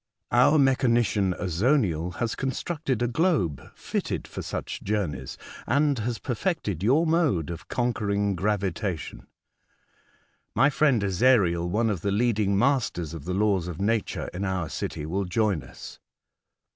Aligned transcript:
Our 0.31 0.57
mechanician, 0.57 1.35
Azoniel, 1.37 2.13
has 2.15 2.33
constructed 2.33 3.03
a 3.03 3.07
globe 3.07 3.61
fitted 3.75 4.27
for 4.27 4.41
such 4.41 4.81
journeys* 4.81 5.37
and 5.67 5.99
has 5.99 6.17
perfected 6.17 6.81
your 6.81 7.05
mode 7.05 7.51
of 7.51 7.67
conquering 7.67 8.35
gravitation. 8.35 9.27
My 10.55 10.71
friend 10.71 11.03
Ezariel, 11.03 11.69
one 11.69 11.91
of 11.91 12.01
the 12.01 12.09
leading 12.09 12.57
masters 12.57 13.13
of 13.13 13.25
the 13.25 13.35
laws 13.35 13.67
of 13.67 13.79
nature 13.79 14.27
in 14.33 14.43
our 14.43 14.69
city, 14.69 15.05
will 15.05 15.25
join 15.25 15.61
us." 15.61 15.99